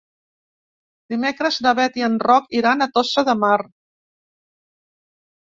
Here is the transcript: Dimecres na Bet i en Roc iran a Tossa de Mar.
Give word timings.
Dimecres 1.13 1.59
na 1.65 1.73
Bet 1.81 1.99
i 2.01 2.05
en 2.07 2.15
Roc 2.29 2.49
iran 2.61 2.81
a 2.81 2.89
Tossa 2.97 3.25
de 3.29 3.37
Mar. 3.45 3.61